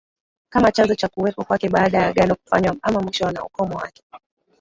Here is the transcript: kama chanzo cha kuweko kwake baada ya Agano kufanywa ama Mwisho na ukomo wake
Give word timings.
kama 0.49 0.71
chanzo 0.71 0.95
cha 0.95 1.07
kuweko 1.07 1.43
kwake 1.43 1.69
baada 1.69 1.97
ya 1.97 2.07
Agano 2.07 2.35
kufanywa 2.35 2.75
ama 2.81 2.99
Mwisho 3.01 3.31
na 3.31 3.43
ukomo 3.45 3.75
wake 3.77 4.03